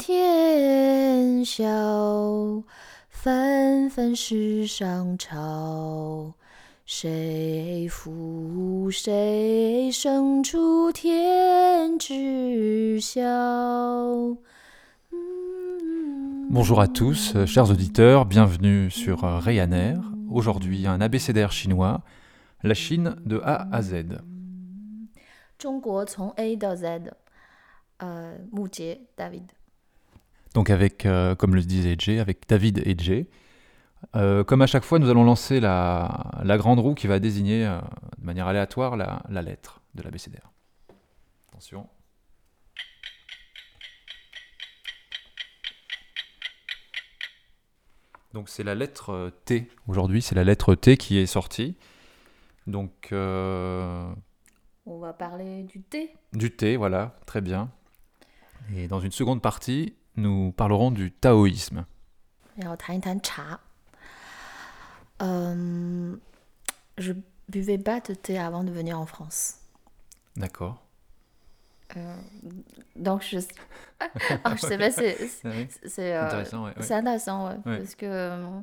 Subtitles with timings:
[0.00, 1.64] 天笑，
[3.08, 6.32] 纷纷世上潮。
[6.86, 13.20] 谁负谁胜出天知晓。
[16.50, 20.00] Bonjour à tous, euh, chers auditeurs, bienvenue sur euh, Ryanair.
[20.30, 22.00] Aujourd'hui, un abécédaire chinois,
[22.64, 24.22] la Chine de A à Z.
[25.58, 27.12] 中国从 A 到 Z，
[27.98, 29.44] 呃，木杰 David。
[30.55, 33.27] Donc avec, euh, comme le disait Jay, avec David et Jay.
[34.15, 37.67] Euh, comme à chaque fois, nous allons lancer la, la grande roue qui va désigner
[37.67, 37.77] euh,
[38.17, 40.53] de manière aléatoire la, la lettre de l'abécédaire.
[41.49, 41.89] Attention.
[48.33, 49.69] Donc c'est la lettre euh, T.
[49.87, 51.75] Aujourd'hui, c'est la lettre T qui est sortie.
[52.65, 54.09] Donc euh,
[54.85, 56.13] On va parler du thé.
[56.31, 57.69] du T, voilà, très bien.
[58.73, 61.85] Et dans une seconde partie, nous parlerons du taoïsme.
[65.21, 66.15] Euh,
[66.97, 67.13] je
[67.49, 69.59] buvais pas de thé avant de venir en France.
[70.35, 70.85] D'accord.
[71.97, 72.15] Euh,
[72.95, 73.37] donc je,
[73.99, 78.59] Alors, ah, sais pas, c'est ah euh, c'est intéressant, ouais, parce que euh,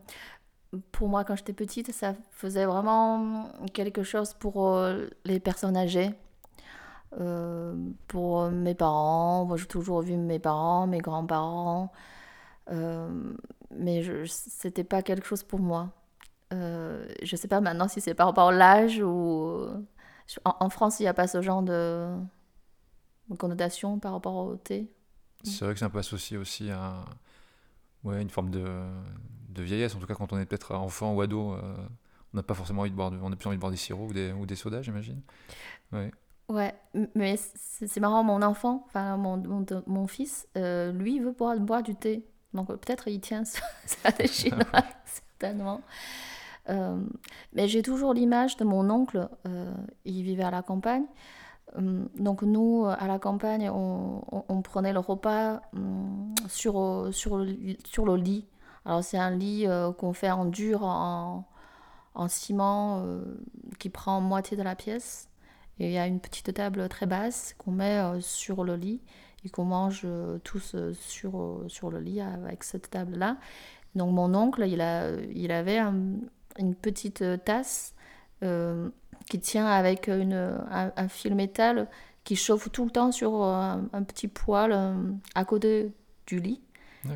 [0.90, 4.76] pour moi quand j'étais petite ça faisait vraiment quelque chose pour
[5.24, 6.10] les personnes âgées.
[7.20, 7.74] Euh,
[8.08, 11.92] pour mes parents, moi j'ai toujours vu mes parents, mes grands-parents,
[12.70, 13.34] euh,
[13.70, 15.90] mais c'était pas quelque chose pour moi.
[16.52, 19.66] Euh, je sais pas maintenant si c'est par rapport à l'âge ou
[20.44, 22.14] en, en France il n'y a pas ce genre de,
[23.38, 24.90] connotation par rapport au thé.
[25.44, 27.04] C'est vrai que c'est un peu associé aussi à
[28.04, 28.64] ouais, une forme de,
[29.48, 29.94] de vieillesse.
[29.94, 31.76] En tout cas, quand on est peut-être enfant ou ado, euh,
[32.32, 34.10] on n'a pas forcément envie de boire, on a plus envie de boire des sirops
[34.10, 35.20] ou des, ou des sodas, j'imagine.
[35.92, 36.10] Ouais.
[36.48, 36.74] Ouais,
[37.14, 41.82] mais c'est marrant, mon enfant, enfin mon, mon, mon fils, euh, lui, veut boire, boire
[41.82, 42.26] du thé.
[42.52, 43.44] Donc euh, peut-être il tient
[43.86, 44.66] ça, des Chinois,
[45.06, 45.80] certainement.
[46.70, 46.98] Euh,
[47.54, 49.72] mais j'ai toujours l'image de mon oncle, euh,
[50.04, 51.06] il vivait à la campagne.
[51.78, 57.44] Donc nous, à la campagne, on, on- on prenait le repas hum, sur, sur, le,
[57.46, 58.46] lit- sur le lit.
[58.84, 59.66] Alors c'est un lit
[59.98, 61.46] qu'on fait en dur, en,
[62.14, 63.04] en ciment,
[63.78, 65.28] qui prend moitié de la pièce.
[65.82, 69.00] Il y a une petite table très basse qu'on met euh, sur le lit
[69.44, 73.36] et qu'on mange euh, tous euh, sur, sur le lit avec cette table-là.
[73.94, 76.14] Donc mon oncle, il, a, il avait un-
[76.58, 77.94] une petite tasse
[78.42, 78.88] euh,
[79.28, 80.32] qui tient avec une,
[80.70, 81.88] un, un fil métal
[82.24, 84.72] qui chauffe tout le temps sur un, un petit poêle
[85.34, 85.92] à côté
[86.26, 86.60] du lit.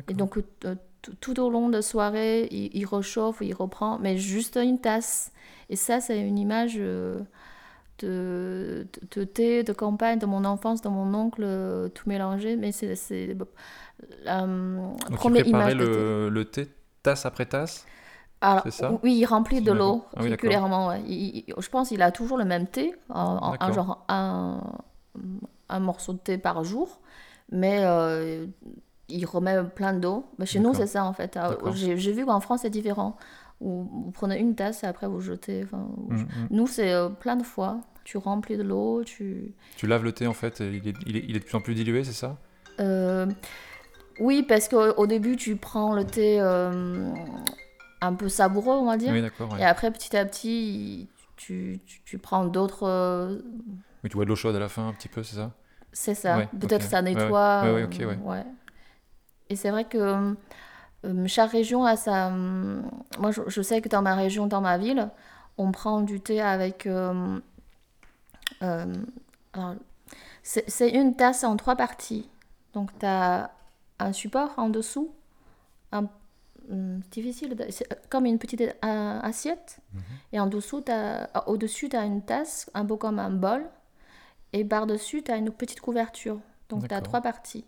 [0.09, 3.99] Et donc euh, tout- tout au long de la soirée, il, il rechauffe, il reprend,
[3.99, 5.31] mais juste une tasse.
[5.69, 7.19] Et ça, c'est une image euh,
[7.99, 12.55] de, de, thé, de campagne, de mon enfance, de mon oncle, euh, tout mélangé.
[12.57, 13.35] Mais c'est c'est,
[14.25, 15.99] la il première image de thé.
[16.29, 16.67] le, thé
[17.03, 17.85] tasse après tasse
[18.41, 20.03] Alors, c'est ça oui, il remplit de l'eau.
[20.15, 20.87] Ah oui, régulièrement.
[20.89, 21.01] ouais.
[21.07, 24.61] Il- il- je pense qu'il a toujours le même thé, un, genre un,
[25.69, 26.99] un morceau de thé par jour,
[27.51, 28.45] mais euh,
[29.09, 30.25] il remet plein d'eau.
[30.45, 31.37] Chez nous, c'est ça en fait.
[31.73, 33.17] J'ai vu qu'en France, c'est différent.
[33.59, 35.63] Où vous prenez une tasse et après vous jetez.
[35.63, 36.47] enfin, vous- Mm, mm.
[36.51, 37.79] Nous, c'est euh, plein de fois.
[38.03, 39.51] Tu remplis de l'eau, tu.
[39.75, 41.55] Tu laves le thé en fait, et il est, il est, il est de plus
[41.57, 42.37] en plus dilué, c'est ça?
[42.79, 43.25] Euh,
[44.19, 47.09] oui, parce qu'au au début, tu prends le thé euh,
[48.01, 49.11] un peu savoureux, on va dire.
[49.13, 49.51] Oui, d'accord.
[49.53, 49.61] ouais.
[49.61, 52.83] Et après, petit à petit, tu, tu, tu prends d'autres.
[52.83, 53.39] euh,
[54.03, 55.51] Oui, tu vois de l'eau chaude à la fin un petit peu, c'est ça?
[55.93, 56.37] C'est ça.
[56.37, 56.89] Ouais, Peut-être ok.
[56.89, 57.61] ça nettoie.
[57.63, 58.43] Ouais, ouais, ok, ouais.
[59.49, 60.35] Et c'est vrai que
[61.27, 62.27] chaque région a sa.
[62.29, 62.81] euh,
[63.19, 65.09] moi, je, je sais que dans ma région, dans ma ville,
[65.57, 66.85] on prend du thé avec.
[66.85, 67.39] euh,
[68.63, 68.93] euh,
[69.53, 69.75] alors,
[70.43, 72.29] c'est une tasse en trois parties.
[72.73, 73.51] Donc, tu as
[73.99, 75.11] un support en dessous.
[75.91, 76.07] Un,
[76.69, 77.55] hum, difficile.
[78.09, 79.79] comme une petite euh, assiette.
[79.93, 80.01] Mhm.
[80.33, 83.65] Et en dessous, euh, au-dessus, tu as une tasse, un peu comme un bol.
[84.53, 86.39] Et par-dessus, tu as une petite couverture.
[86.69, 87.65] Donc, tu as trois parties.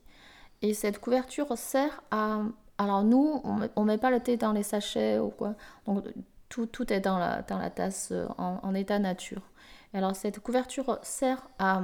[0.62, 2.42] Et cette couverture sert à.
[2.80, 5.54] Alors, nous, on met, on met pas le thé dans les sachets ou quoi.
[5.86, 6.06] Donc,
[6.48, 9.42] tout, tout est dans la, dans la tasse euh, en, en état nature.
[9.94, 11.82] Et alors, cette couverture sert à euh,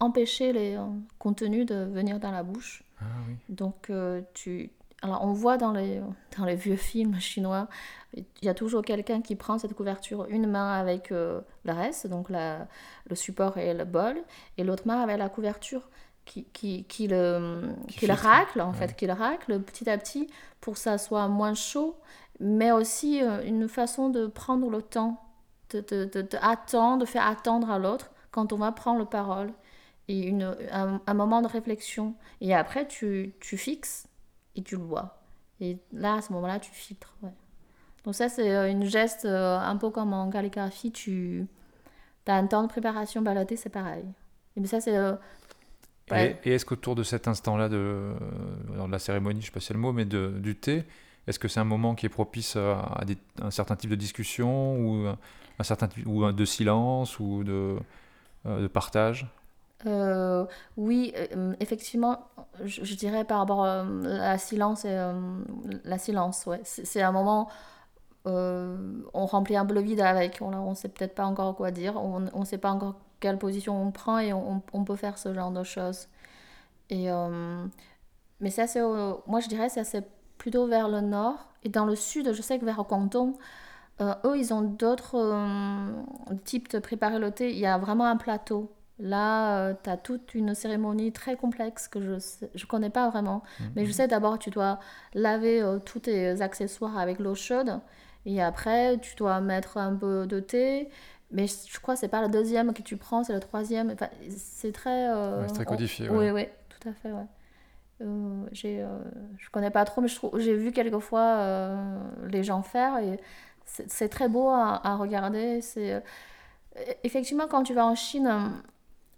[0.00, 0.86] empêcher les euh,
[1.18, 2.82] contenus de venir dans la bouche.
[3.00, 3.36] Ah oui.
[3.50, 4.70] Donc, euh, tu...
[5.02, 6.00] Alors, on voit dans les,
[6.36, 7.68] dans les vieux films chinois,
[8.16, 12.06] il y a toujours quelqu'un qui prend cette couverture, une main avec euh, le reste,
[12.06, 12.66] donc la,
[13.08, 14.16] le support et le bol,
[14.56, 15.88] et l'autre main avec la couverture
[16.28, 18.76] qui, qui, qui le, Qui le racle, en ouais.
[18.76, 20.28] fait, qui le racle petit à petit
[20.60, 21.96] pour que ça soit moins chaud,
[22.38, 25.20] mais aussi euh, une façon de prendre le temps,
[25.70, 29.06] de, de, de, de attendre, de faire attendre à l'autre quand on va prendre la
[29.06, 29.50] parole
[30.08, 32.14] et une, un, un moment de réflexion.
[32.40, 34.06] Et après, tu, tu fixes
[34.54, 35.18] et tu le bois.
[35.60, 37.16] Et là, à ce moment-là, tu filtres.
[37.22, 37.32] ouais.
[38.04, 40.92] Donc ça, c'est euh, une geste euh, un peu comme en calligraphie.
[40.92, 41.46] Tu
[42.26, 44.04] as un temps de préparation, le thé, c'est pareil.
[44.56, 44.96] Et mais ça, c'est...
[46.10, 46.36] ouais.
[46.44, 48.14] Et, et est-ce qu'autour de cet instant-là de, euh,
[48.86, 50.84] de la cérémonie, je sais pas si c'est le mot, mais de, du thé,
[51.26, 53.94] est-ce que c'est un moment qui est propice à, à des- un certain type de
[53.96, 57.76] discussion ou un, certain ou de silence ou de,
[58.46, 59.26] euh, de partage?
[59.86, 60.44] Euh,
[60.76, 62.26] oui, euh, effectivement,
[62.64, 65.12] je, je dirais par rapport à la silence et euh,
[65.84, 66.60] la silence, ouais.
[66.64, 67.48] C'est un moment,
[68.24, 71.96] on remplit un peu le vide avec, on ne sait peut-être pas encore quoi dire,
[71.96, 75.34] on ne sait pas encore quelle position on prend et on, on peut faire ce
[75.34, 76.08] genre de choses.
[76.90, 77.66] Et, euh,
[78.40, 80.06] mais ça, c'est, euh, moi je dirais, ça c'est
[80.38, 81.36] plutôt vers le nord.
[81.64, 83.34] Et dans le sud, je sais que vers Canton,
[84.00, 87.50] euh, eux, ils ont d'autres euh, types de préparer le thé.
[87.50, 88.72] Il y a vraiment un plateau.
[89.00, 92.14] Là, tu as toute une cérémonie très complexe que je
[92.54, 93.44] je connais pas vraiment.
[93.76, 94.80] Mais je sais d'abord, tu dois
[95.14, 97.80] laver tous tes accessoires avec l'eau chaude.
[98.26, 100.90] Et après, tu dois mettre un peu de thé.
[101.30, 103.90] Mais je crois que c'est pas le deuxième que tu prends, c'est le troisième.
[103.90, 105.10] Enfin, c'est très...
[105.10, 106.32] euh, Ouais, c'est très codifié, Oui, ouais.
[106.32, 107.26] oui, tout à fait, ouais.
[108.02, 108.88] Euh, j'ai, euh,
[109.38, 111.98] je connais pas trop, mais je trouve, j'ai vu quelquefois euh,
[112.28, 113.20] les gens faire et
[113.64, 115.60] c'est c'est très beau à, à regarder.
[115.62, 116.00] C'est, euh,
[117.04, 118.30] effectivement, quand tu vas en Chine,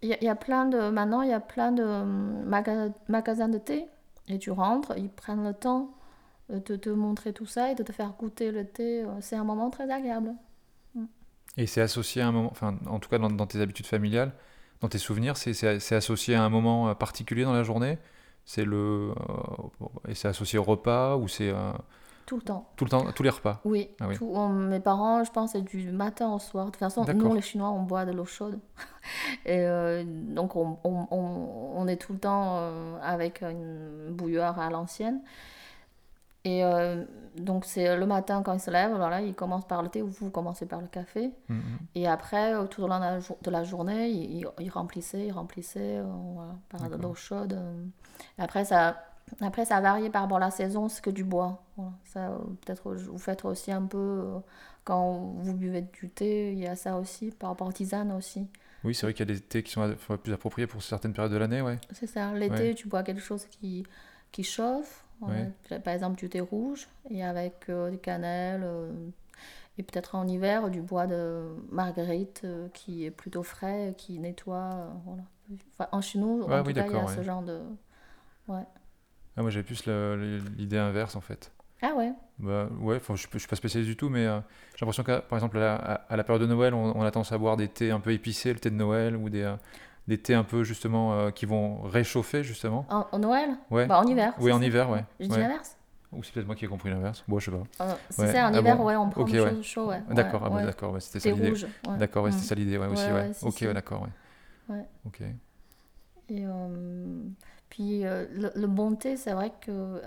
[0.03, 2.05] il y, a- il y a plein de, maintenant, il y a plein de euh,
[2.47, 3.87] maga- magasins de thé
[4.29, 5.91] et tu rentres, ils prennent le temps
[6.51, 9.05] de te, montrer tout ça et de te faire goûter le thé.
[9.21, 10.35] C'est un moment très agréable.
[11.57, 14.33] Et c'est associé à un moment, enfin, en tout cas dans, dans tes habitudes familiales,
[14.81, 17.99] dans tes souvenirs, c'est- associé à un moment euh, particulier dans la journée?
[18.47, 19.11] C'est le.
[19.11, 21.73] euh, et c'est associé au repas ou c'est euh,
[22.27, 22.69] Tout le temps.
[22.77, 23.61] tout le temps, tous les repas?
[23.65, 24.17] Oui, Ah oui.
[24.17, 26.67] tout- on- mes parents, je pense, c'est du matin au soir.
[26.67, 28.59] De toute façon, nous, les Chinois, on boit de l'eau chaude.
[29.45, 32.73] Et euh, donc, on, on- on- est tout le temps
[33.03, 35.21] avec une bouilloire à l'ancienne.
[36.45, 37.05] Et euh,
[37.37, 40.09] donc, c'est le matin quand ils se lèvent, voilà, ils commencent par le thé ou
[40.09, 41.31] vous commencez par le café.
[41.49, 41.61] Mhm.
[41.95, 45.99] Et après, tout au long de la, de la journée, ils- ils remplissaient, ils remplissaient
[45.99, 46.05] euh,
[46.35, 47.53] voilà, par de l'eau chaude.
[47.53, 47.85] euh.
[48.39, 48.97] Après, ça,
[49.43, 51.63] après, ça varie par rapport à la saison, c'est que du bois.
[51.77, 51.93] Voilà.
[52.05, 54.25] Ça, peut-être vous faites aussi un peu,
[54.85, 58.49] quand vous buvez du thé, il y a ça aussi, par rapport aux tisanes aussi.
[58.83, 61.33] Oui, c'est vrai qu'il y a des thés qui sont plus appropriés pour certaines périodes
[61.33, 61.79] de l'année, ouais.
[61.93, 62.75] C'est ça, l'été, Ouais.
[62.75, 63.85] tu bois quelque chose qui,
[64.33, 65.05] qui chauffe.
[65.21, 65.51] Ouais.
[65.85, 68.63] Par exemple, du thé rouge, et avec euh, des cannelles.
[68.65, 68.93] euh,
[69.79, 74.57] et peut-être en hiver, du bois de marguerite euh, qui est plutôt frais, qui nettoie.
[74.59, 75.23] euh, voilà.
[75.79, 77.25] Enfin, en chez nous, Ouais, en tout cas, il y a ce ouais.
[77.25, 77.61] genre de.
[79.37, 79.87] Ah, moi, j'avais plus
[80.57, 81.53] l'idée inverse en fait.
[81.83, 85.21] Ah ouais, Bah, ouais, je ne suis pas spécialiste du tout, mais j'ai l'impression que,
[85.21, 87.39] par exemple, à la, à- à la période de Noël, on, on a tendance à
[87.39, 89.55] boire des thés un peu épicés, le thé de Noël, ou des,
[90.09, 92.87] des thés un peu, justement, euh, qui vont réchauffer, justement.
[92.91, 93.87] en, en Noël Ouais.
[93.87, 94.35] Bah, En hiver.
[94.41, 95.05] Oui, en hiver, ouais.
[95.21, 95.39] Je dis Ouais.
[95.39, 95.77] l'inverse
[96.13, 97.23] Ou c'est peut-être moi qui ai compris l'inverse.
[97.29, 97.85] Bon, je sais pas.
[97.85, 98.33] Euh, C'est Ouais.
[98.33, 99.51] ça, en Ah hiver, bon ouais, on prend Ok, des ouais.
[99.51, 100.03] choses chaudes, ouais.
[100.11, 101.55] D'accord, ah, bah, d'accord, c'était ça l'idée.
[101.99, 102.33] D'accord, ouais, Mm.
[102.33, 104.07] c'était ça l'idée, ouais, aussi, Ouais, ok, d'accord,
[104.69, 104.85] ouais.
[105.07, 105.21] Ok.
[106.29, 107.23] Et euh,
[107.69, 110.01] puis euh, le, le bon thé, c'est vrai que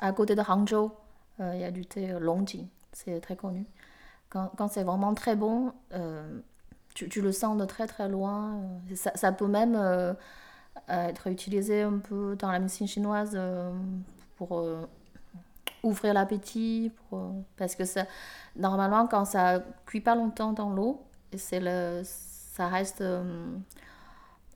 [0.00, 0.92] à côté de Hangzhou,
[1.38, 3.64] il y a du thé Longjing, c'est très connu.
[4.28, 5.72] Quand, quand c'est vraiment très bon,
[6.96, 8.56] tu, tu le sens de très très loin.
[8.90, 10.14] euh, Ça, ça peut même euh,
[10.88, 13.72] être utilisé un peu dans la médecine chinoise euh,
[14.36, 14.84] pour euh,
[15.82, 17.16] ouvrir l'appétit, euh,
[17.56, 18.04] parce que ça,
[18.56, 23.56] normalement quand ça cuit pas longtemps dans l'eau, le, ça reste euh,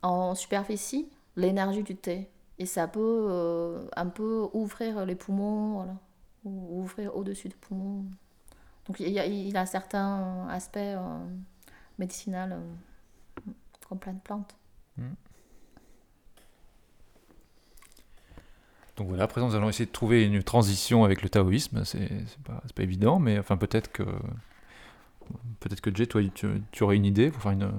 [0.02, 2.28] en superficie l'énergie du thé.
[2.58, 5.86] Et ça peut euh, un peu ouvrir les poumons.
[6.42, 8.02] Ou ouvrir au-dessus des poumons.
[8.86, 10.96] Donc il y a, il a certains aspects
[12.00, 12.60] médicinaux euh,
[13.88, 14.56] comme plein de plantes.
[18.96, 21.84] Donc voilà, à présent, nous allons essayer de trouver une transition avec le taoïsme.
[21.84, 22.08] C'est
[22.44, 24.02] pas, pas évident, mais enfin, peut-être que.
[25.60, 27.70] Peut-être que Jay, toi, tu, tu aurais une idée pour faire une.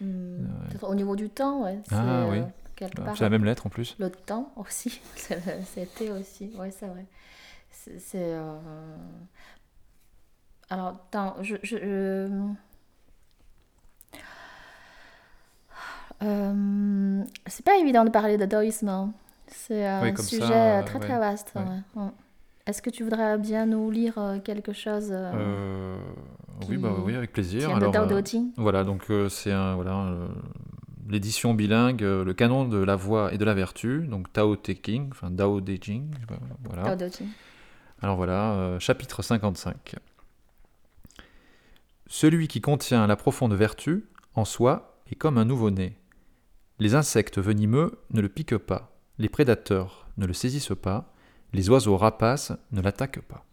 [0.00, 1.78] Peut-être au niveau du temps, ouais.
[1.90, 2.38] Ah, oui.
[2.38, 3.94] euh, part C'est la même lettre en plus.
[3.98, 7.04] Le temps aussi, c'était aussi, oui, c'est vrai.
[7.70, 8.00] C'est.
[8.14, 8.58] euh,
[10.70, 10.98] Alors,
[11.42, 11.56] je.
[11.62, 12.52] je, je-
[16.22, 18.88] Euh, c'est pas évident de parler de taoïsme.
[18.88, 19.12] hein.
[19.46, 21.52] C'est un Oui, comme ça, sujet euh, très ouais, très vaste.
[21.54, 21.62] ouais.
[21.62, 22.10] ouais, ouais.
[22.66, 25.96] Est-ce que tu voudrais bien nous lire euh, quelque chose euh,
[26.68, 27.70] oui, bah, oui, avec plaisir.
[27.70, 28.22] de Alors, Tao euh,
[28.58, 30.12] Voilà, donc c'est un, voilà,
[31.08, 35.08] l'édition bilingue, le canon de la voix et de la vertu, donc Tao Te Ching,
[35.12, 36.10] enfin Tao Te Ching,
[36.64, 36.82] voilà.
[36.82, 37.28] Tao Te Ching.
[38.02, 39.94] Alors voilà, chapitre 55.
[42.06, 45.97] Celui qui contient la profonde vertu en soi est comme un nouveau-né.
[46.79, 51.13] Les insectes venimeux ne le piquent pas, les prédateurs ne le saisissent pas,
[51.53, 53.45] Les oiseaux rapaces ne l'attaquent pas.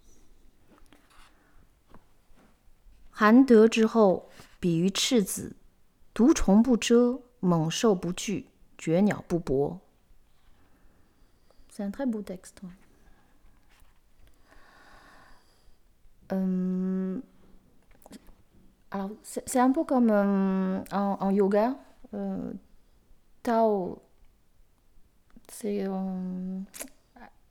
[3.13, 5.55] 含得之后，比喻赤子，
[6.15, 8.47] 毒虫不蛰，猛兽不惧，
[8.79, 9.79] 绝鸟不搏。
[11.69, 12.63] C'est un très beau texte.
[16.33, 17.21] Euh,
[18.91, 21.77] alors, c'est un peu comme euh, en, en, yoga.
[22.15, 22.53] Euh,
[23.46, 24.02] Tao,
[25.48, 25.86] c'est.
[25.86, 26.60] Euh,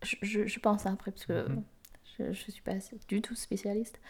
[0.02, 1.62] je, je, pense après, parce que mm -hmm.
[2.18, 2.72] je ne suis pas
[3.08, 4.00] du tout spécialiste.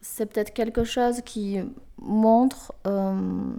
[0.00, 1.60] C'est peut-être quelque chose qui
[1.98, 3.56] montre euh,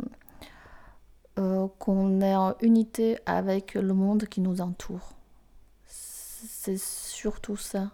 [1.37, 5.07] euh, qu'on est en unité avec le monde qui nous entoure.
[5.85, 7.91] C'est surtout ça.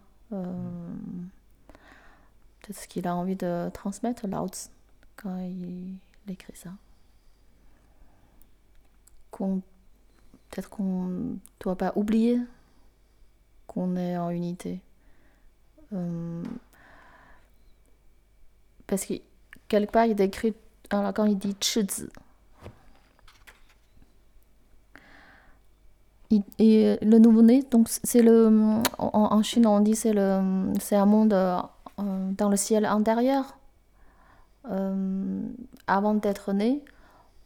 [2.60, 4.70] Peut-être ce qu'il a envie de transmettre, Lao Tzu,
[5.18, 6.72] quand il, il écrit ça.
[9.36, 9.62] Qu'on
[10.50, 12.40] peut-être qu'on ne doit pas oublier
[13.68, 14.80] qu'on est en unité.
[15.92, 16.42] Euh,
[18.88, 19.16] parce que
[19.68, 20.54] quelque part, il décrit,
[20.90, 22.08] alors quand il dit Chizi,
[26.58, 31.34] et le nouveau-né, donc c'est le, en, Chine on dit c'est le, c'est un monde
[31.34, 31.62] euh,
[31.98, 33.58] dans le ciel intérieur.
[34.72, 35.42] Euh,
[35.88, 36.82] avant d'être né,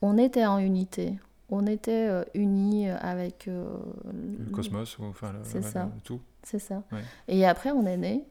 [0.03, 1.17] on était en unité
[1.51, 3.65] on était euh, unis avec euh,
[4.05, 5.89] le cosmos, ou, enfin le, c'est ça.
[5.93, 6.21] le tout.
[6.43, 6.83] C'est ça.
[6.91, 7.03] Ouais.
[7.27, 8.27] Et après, on est né,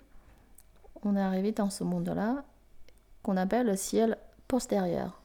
[1.02, 2.44] on est arrivé dans ce monde-là
[3.22, 5.20] qu'on appelle le ciel postérieur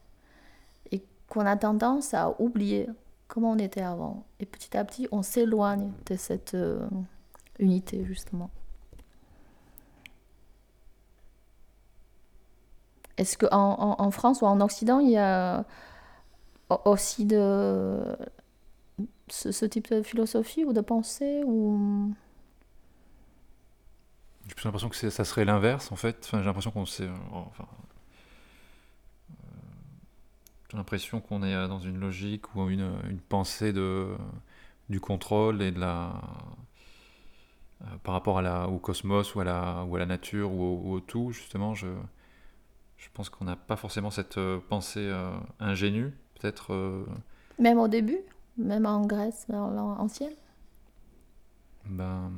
[0.91, 2.89] et qu'on a tendance à oublier
[3.27, 4.25] comment on était avant.
[4.39, 6.85] Et petit à petit, on s'éloigne de cette euh,
[7.59, 8.49] unité, justement.
[13.17, 15.65] Est-ce qu'en en, en France ou en Occident, il y a
[16.85, 17.99] aussi de
[19.29, 22.13] ce, type de philosophie ou de pensée ou?
[24.47, 26.23] J'ai plus l'impression que ça serait l'inverse en fait.
[26.25, 27.67] Enfin, j'ai l'impression qu'on enfin,
[29.31, 29.35] euh,
[30.69, 34.07] j'ai l'impression qu'on est dans une logique ou une, une pensée de
[34.89, 36.13] du contrôle et de la
[37.81, 40.61] euh, par rapport à la, au cosmos ou à la, ou à la nature ou
[40.63, 41.87] au, ou au tout justement je,
[42.97, 46.13] je pense qu'on n'a pas forcément cette euh, pensée euh, ingénue
[46.43, 46.73] peut-être.
[46.73, 47.05] Euh...
[47.59, 48.19] Même au début
[48.57, 50.33] Même en Grèce ancienne
[51.85, 52.31] ben,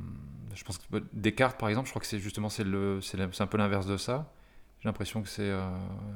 [0.54, 3.46] Je pense que Descartes, par exemple, je crois que c'est justement c'est le, c'est un
[3.46, 4.32] peu l'inverse de ça.
[4.80, 5.66] J'ai l'impression que c'est euh,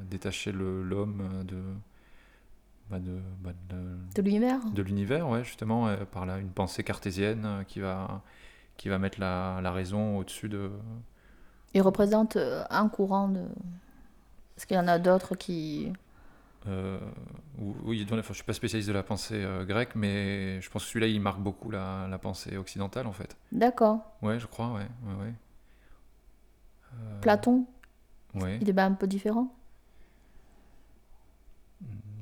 [0.09, 1.61] détacher l'homme de,
[2.89, 4.59] bah de, bah de, de l'univers.
[4.71, 8.21] De l'univers, ouais, justement, euh, par là, une pensée cartésienne euh, qui va,
[8.77, 10.71] qui va mettre la, la raison au-dessus de.
[11.73, 12.37] Il représente
[12.69, 13.41] un courant de.
[14.55, 15.91] Est-ce qu'il y en a d'autres qui.
[16.67, 16.99] Euh,
[17.57, 20.83] oui, enfin, je ne suis pas spécialiste de la pensée euh, grecque, mais je pense
[20.83, 23.35] que celui-là, il marque beaucoup la, la, pensée occidentale, en fait.
[23.51, 23.99] D'accord.
[24.21, 24.87] Ouais, je crois, ouais.
[25.05, 25.33] ouais, ouais.
[26.93, 27.21] Euh...
[27.21, 27.65] Platon?
[28.35, 28.59] Ouais.
[28.61, 29.53] Il est pas un peu différent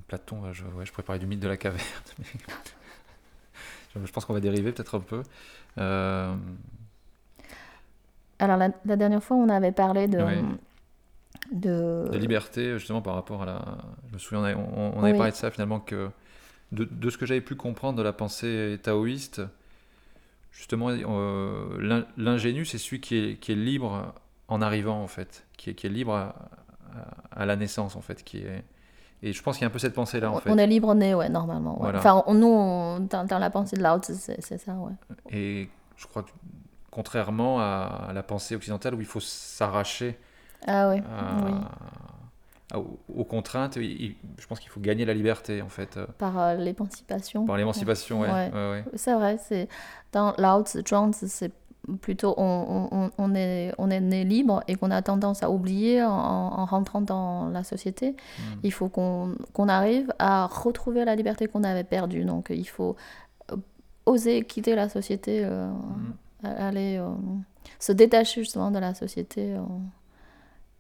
[0.08, 1.84] Platon, je, ouais, je préparais du mythe de la caverne.
[3.96, 5.22] je, je pense qu'on va dériver peut-être un peu.
[5.78, 6.36] Euh...
[8.40, 10.18] Alors, la, la, dernière fois, on avait parlé de...
[10.18, 10.42] Ouais
[11.52, 12.08] de...
[12.12, 13.62] de liberté justement par rapport à la
[14.10, 15.18] je me souviens on, avait, on, on avait Oui.
[15.18, 16.10] parlé de ça finalement que
[16.72, 19.42] de, de ce que j'avais pu comprendre de la pensée taoïste
[20.52, 24.14] justement euh, l'in- l'ingénu c'est celui qui est, qui est libre
[24.48, 26.36] en arrivant en fait qui est, qui est libre à,
[27.34, 28.64] à, à la naissance en fait qui est
[29.22, 30.66] et je pense qu'il y a un peu cette pensée là en fait On est
[30.68, 31.74] libre né, ouais, normalement.
[31.74, 31.82] ouais.
[31.82, 32.00] Voilà.
[32.00, 34.94] Enfin, on- nous, on- dans, dans la pensée de Lao c'est ça, ouais.
[35.30, 36.30] et je crois que
[36.90, 40.18] contrairement à la pensée occidentale où il faut s'arracher
[40.68, 41.52] Ah oui, à- oui.
[42.74, 45.98] à- aux, aux contraintes il- il- je pense qu'il faut gagner la liberté en fait
[45.98, 47.46] euh, Par euh, l'émancipation.
[47.46, 48.28] Par l'émancipation, ouais.
[48.30, 48.52] Ouais.
[48.54, 48.84] ouais, ouais.
[48.96, 49.68] C'est vrai, c'est
[50.12, 51.52] dans Lao c'est
[52.02, 56.04] plutôt on, on, on, est, on est né libre et qu'on a tendance à oublier
[56.04, 58.12] en, en rentrant dans la société.
[58.12, 58.42] Mm.
[58.64, 62.26] Il faut qu'on qu'on arrive à retrouver la liberté qu'on avait perdue.
[62.26, 62.96] Donc il faut
[63.52, 63.56] euh,
[64.06, 65.68] oser quitter la société, euh,
[66.44, 66.46] Mm.
[66.46, 67.10] aller euh,
[67.80, 69.62] se détacher justement de la société euh,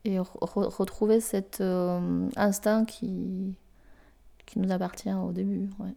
[0.05, 3.55] et re- re- retrouver cet euh, instinct qui,
[4.45, 5.69] qui nous appartient au début.
[5.79, 5.93] Ouais.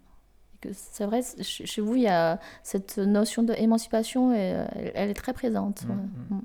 [0.73, 5.33] C'est vrai, chez vous, il y a cette notion d'émancipation, euh, elle, elle est très
[5.33, 5.85] présente.
[5.85, 5.97] Mm, ouais.
[5.97, 6.35] mm.
[6.35, 6.43] Mm.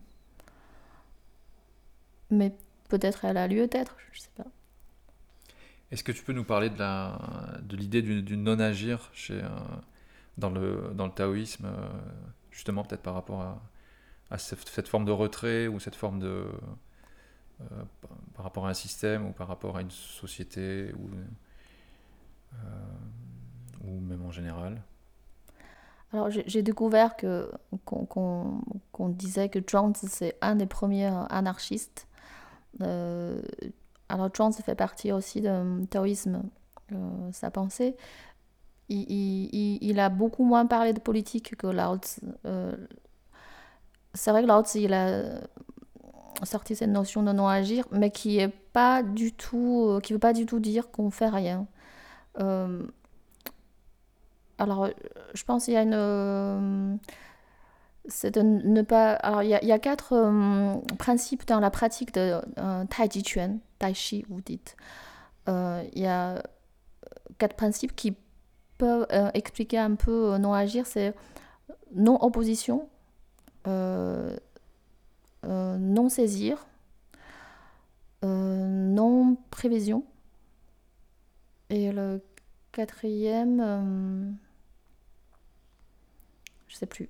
[2.31, 2.55] Mais
[2.89, 4.45] peut-être elle a lieu d'être, je sais pas.
[5.91, 7.17] Est-ce que tu peux nous parler de la
[7.61, 9.47] de l'idée du, du non-agir chez euh,
[10.37, 11.87] dans le dans le taoïsme euh,
[12.51, 13.61] justement peut-être par rapport à,
[14.29, 16.43] à cette, cette forme de retrait ou cette forme de
[17.61, 17.65] euh,
[18.35, 21.09] par, rapport à un système ou par rapport à une société ou
[22.53, 22.57] euh,
[23.83, 24.81] ou même en général
[26.13, 27.51] Alors j'ai découvert que
[27.85, 32.07] qu'on disait que Jones c'est un des premiers anarchistes.
[32.79, 36.43] alors Jones fait partie aussi du taoïsme,
[37.31, 37.95] sa pensée.
[38.89, 41.97] Il, a beaucoup moins parlé de politique que Lao
[44.13, 45.41] c'est vrai que Lao il a
[46.43, 50.45] sorti cette notion de non-agir, mais qui est pas du tout, qui veut pas du
[50.45, 51.67] tout dire qu'on fait rien.
[54.59, 54.89] alors,
[55.33, 56.99] je pense qu'il y a une
[58.41, 59.13] ne pas.
[59.13, 63.93] Alors, il y quatre euh, principes dans la pratique de euh, Tai Chi Chuan, Tai
[63.93, 64.75] Chi, vous dites.
[65.49, 66.41] Euh, il y a
[67.37, 68.15] quatre principes qui
[68.77, 71.15] peuvent expliquer un peu non-agir c'est
[71.95, 72.87] non-opposition,
[75.43, 76.67] non-saisir,
[78.23, 80.03] non-prévision.
[81.69, 82.21] Et le
[82.71, 84.37] quatrième,
[86.67, 87.09] je sais plus.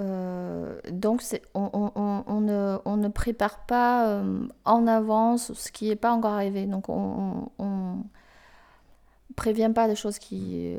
[0.00, 1.22] Euh, donc
[1.54, 6.66] on, ne, prépare pas euh, en avance ce qui n'est pas encore arrivé.
[6.66, 10.74] Donc on ne prévient pas des choses qui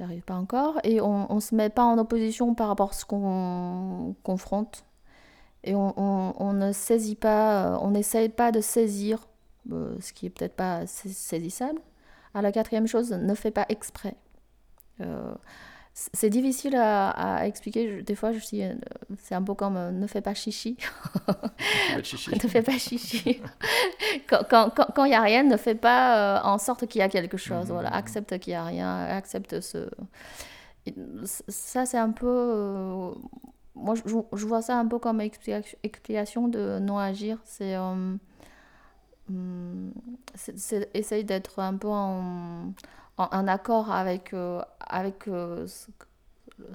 [0.00, 3.04] n'arrivent pas encore et on ne se met pas en opposition par rapport à ce
[3.04, 4.84] qu'on confronte.
[5.64, 9.26] Et on, ne saisit pas, on n'essaye pas de saisir
[9.72, 11.80] euh, ce qui est peut-être pas saisissable.
[12.34, 14.14] À la quatrième chose, ne fais pas exprès
[15.94, 18.02] c'est difficile à, expliquer.
[18.02, 18.74] Des fois, je suis, euh,
[19.18, 20.76] c'est un peu comme euh, ne fais pas chichi.
[21.96, 23.40] ne fais pas chichi.
[24.26, 27.36] quand il n'y a rien, ne fais pas euh, en sorte qu'il y a quelque
[27.36, 27.66] chose.
[27.66, 27.94] Voilà, mmh.
[27.94, 29.88] accepte qu'il n'y a rien, accepte ce.
[31.22, 33.14] Ça, c'est un peu.
[33.74, 37.38] Moi, je, vois ça un peu comme explication de non-agir.
[37.44, 37.76] C'est.
[37.76, 38.18] Hum,
[40.34, 45.66] c'est essayer d'être un peu en accord avec, euh, avec euh,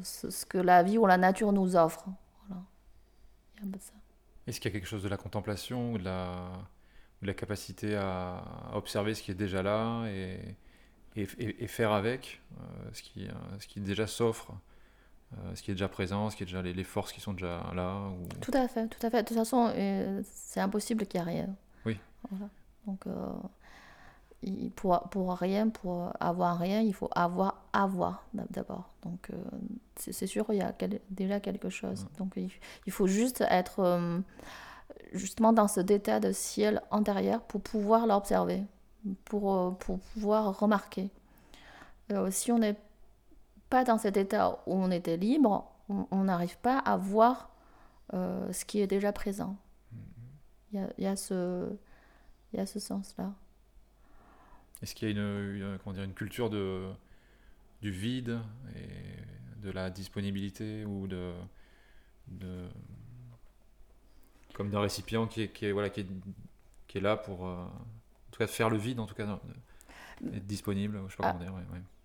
[0.04, 2.06] ce, que la vie ou la nature nous offre.
[4.48, 6.50] Est-ce qu'il y a quelque chose de la contemplation ou de la,
[7.22, 8.42] de la capacité à,
[8.74, 10.56] observer ce qui est déjà là et,
[11.16, 13.28] et, faire avec euh, ce, qui,
[13.60, 14.54] ce qui déjà s'offre
[15.54, 18.10] ce qui est déjà présent, ce qui est déjà les, forces qui sont déjà là
[18.10, 18.28] ou...
[18.42, 19.24] Tout à fait, tout à fait.
[19.24, 19.72] De toute façon,
[20.24, 21.56] c'est impossible qu'il n'y ait rien.
[21.86, 21.98] Oui.
[22.30, 22.50] Voilà.
[22.88, 23.06] Donc,
[24.76, 28.90] pour, pour rien, pour avoir rien, il faut avoir avoir d'abord.
[29.04, 29.36] Donc, euh,
[29.96, 30.74] c'est sûr, il y a
[31.10, 32.08] déjà quelque chose.
[32.18, 34.20] Donc, il, faut juste être euh,
[35.14, 38.64] justement dans ce état de ciel antérieur pour pouvoir l'observer,
[39.26, 41.10] pour, euh, pour pouvoir remarquer.
[42.32, 42.78] si on n'est
[43.70, 47.52] pas dans cet état où on était libre, on n'arrive pas à voir
[48.12, 49.58] ce qui est déjà présent.
[49.94, 50.00] Mm-hmm.
[50.72, 51.70] Il y a, il y a ce,
[52.54, 53.34] y a ce sens-là.
[54.82, 56.90] Est-ce qu'il y a une, comment dire, une culture de,
[57.82, 58.40] du vide
[58.76, 61.34] et de la disponibilité ou de,
[62.28, 62.68] de
[64.54, 66.08] comme d'un récipient qui est, qui est, voilà, qui est,
[66.88, 69.40] qui est là pour euh, en tout cas faire le vide, en tout cas
[70.34, 71.54] être disponible, je sais pas comment dire.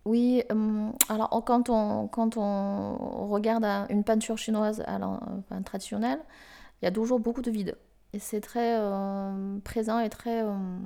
[0.04, 5.20] Oui, hum, alors quand on, quand on regarde une peinture chinoise alors,
[5.64, 6.20] traditionnelle,
[6.82, 7.76] il y a toujours beaucoup de vide.
[8.12, 10.80] Et c'est très euh, présent et très hum,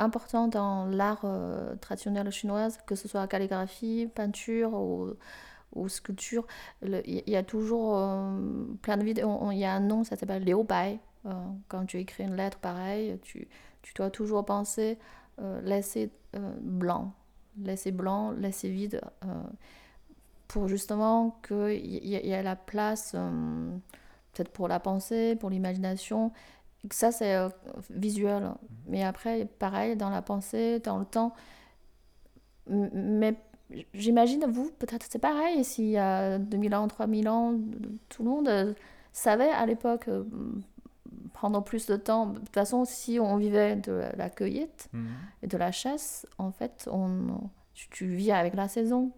[0.00, 6.46] important dans l'art euh, traditionnel chinois, que ce soit calligraphie, peinture ou, sculpture.
[6.82, 8.38] Il y a toujours euh,
[8.82, 9.24] plein de vides.
[9.52, 10.98] Il y a un nom, ça s'appelle Liu Bai.
[11.26, 11.30] Euh,
[11.68, 13.46] quand tu écris une lettre pareille, tu,
[13.82, 14.98] tu dois toujours penser
[15.62, 16.10] laisser
[16.60, 17.14] blanc,
[17.58, 19.00] laisser blanc, laisser vide,
[20.48, 23.12] pour justement qu'il y, y, ait la place,
[24.32, 26.32] peut-être pour la pensée, pour l'imagination,
[26.90, 27.48] ça, c'est euh,
[27.90, 28.50] visuel.
[28.86, 31.34] Mais après, pareil, dans la pensée, dans le temps.
[32.66, 33.34] Mais
[33.94, 35.64] j'imagine, vous, peut-être c'est pareil.
[35.64, 37.54] S'il y a 2000 ans, 3000 ans,
[38.08, 38.74] tout le monde euh,
[39.12, 40.08] savait à l'époque
[41.30, 42.26] euh, prendre plus de temps.
[42.26, 45.08] De toute façon, si on vivait de la cueillette mhm.
[45.42, 49.12] et de la chasse, en fait, on, tu, vis avec la saison.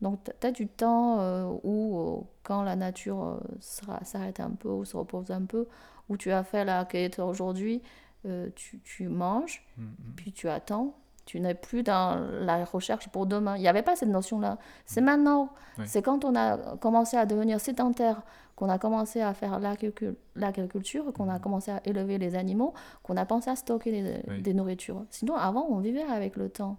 [0.00, 5.30] Donc, tu as du temps où, quand la nature s'arrête un peu ou se repose
[5.30, 5.66] un peu,
[6.08, 7.80] où tu as fait la cueillette aujourd'hui,
[8.26, 9.84] euh, tu, tu, manges, mm.
[10.16, 10.96] puis tu attends.
[11.26, 13.56] Tu n'es plus dans la recherche pour demain.
[13.56, 14.58] Il n'y avait pas cette notion-là.
[14.84, 15.04] C'est mm.
[15.04, 15.50] maintenant.
[15.84, 18.22] C'est quand on a commencé à devenir sédentaire,
[18.56, 23.24] qu'on a commencé à faire l'agriculture, qu'on a commencé à élever les animaux, qu'on a
[23.24, 25.04] pensé à stocker des nourritures.
[25.10, 26.78] Sinon, avant, on vivait avec le temps.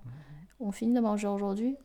[0.60, 1.76] On finit de manger aujourd'hui,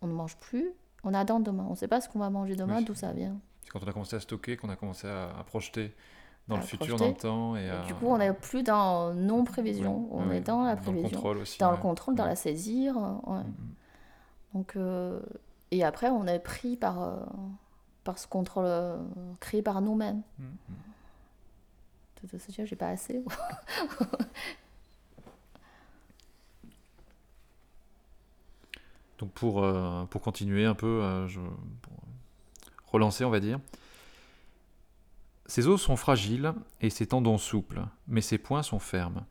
[0.00, 0.70] on ne mange plus,
[1.02, 1.64] on attend demain.
[1.66, 3.36] On ne sait pas ce qu'on va manger demain, d'où ça vient.
[3.64, 5.92] C'est quand on a commencé à stocker qu'on a commencé à, à projeter
[6.48, 7.56] dans le futur, dans le temps.
[7.56, 11.02] Et, Du coup, on n'est plus dans non-prévision, on est dans la prévision.
[11.02, 11.58] Dans le contrôle aussi.
[11.58, 12.98] Dans le contrôle, dans la saisir.
[12.98, 13.44] Mm, mm.
[14.54, 15.20] Donc, euh,
[15.70, 17.16] et après, on est pris par, euh,
[18.04, 18.96] parce qu'on le
[19.40, 20.22] créé par nous-mêmes.
[20.38, 20.74] Mm, mm.
[22.38, 23.24] Ce que j'ai pas assez.
[29.22, 31.92] Donc pour, euh, pour continuer un peu, euh, je, pour
[32.88, 33.60] relancer on va dire.
[35.52, 39.26] Ses os sont fragiles et ses tendons souples, mais ses poings sont fermes.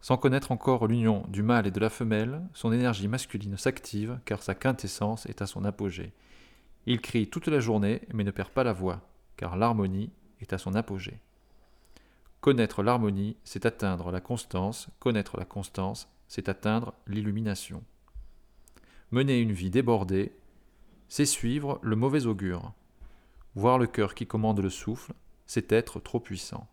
[0.00, 4.42] Sans connaître encore l'union du mâle et de la femelle, son énergie masculine s'active car
[4.42, 6.14] sa quintessence est à son apogée.
[6.86, 9.02] Il crie toute la journée mais ne perd pas la voix,
[9.36, 10.08] car l'harmonie
[10.40, 11.20] est à son apogée.
[12.40, 17.84] Connaître l'harmonie, c'est atteindre la constance, connaître la constance, c'est atteindre l'illumination.
[19.10, 20.32] Mener une vie débordée,
[21.10, 22.72] c'est suivre le mauvais augure.
[23.54, 25.12] Voir le cœur qui commande le souffle,
[25.45, 26.67] c'est être trop puissant.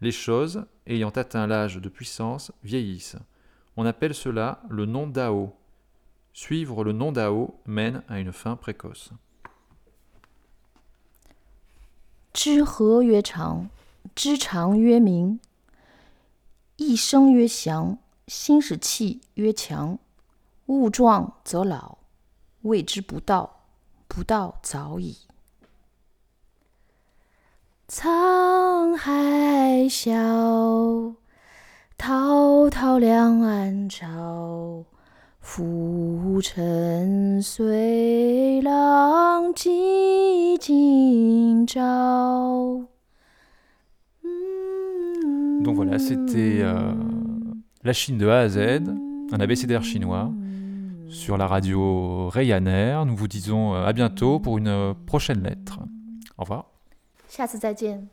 [0.00, 3.16] Les choses, ayant atteint l'âge de puissance, vieillissent.
[3.76, 5.56] On appelle cela le non-dao.
[6.32, 9.12] Suivre le non-dao mène à une fin précoce.
[12.32, 13.68] 知和曰长，
[14.14, 15.38] 知常曰明。
[16.76, 19.98] 一生曰祥，心使气曰强。
[20.66, 21.98] 物壮则老，
[22.62, 23.66] 谓之不道，
[24.08, 25.18] 不道早已。
[27.88, 30.14] 沧海笑，
[31.96, 34.84] 滔滔两岸潮。
[35.40, 42.88] 浮沉随浪迹今朝。
[45.62, 46.92] Donc voilà, c'était euh,
[47.82, 48.58] la Chine de A à Z,
[49.32, 50.30] un abécédaire chinois.
[51.14, 53.02] sur la radio Rayaner.
[53.06, 55.78] Nous vous disons euh, à bientôt pour une euh, prochaine lettre.
[56.36, 56.70] Au revoir.
[57.29, 58.09] 下次再见。